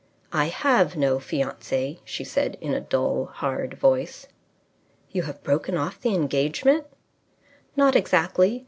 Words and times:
"I 0.33 0.45
have 0.45 0.95
no 0.97 1.19
fiance," 1.19 1.99
she 2.03 2.23
said, 2.23 2.57
in 2.59 2.73
a 2.73 2.81
dull, 2.81 3.25
hard 3.27 3.75
voice. 3.75 4.25
"You 5.11 5.21
have 5.29 5.43
broken 5.43 5.77
off 5.77 6.01
the 6.01 6.15
engagement?" 6.15 6.87
"Not 7.75 7.95
exactly. 7.95 8.59